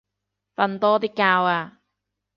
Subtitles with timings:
[0.55, 1.77] 瞓多啲覺啊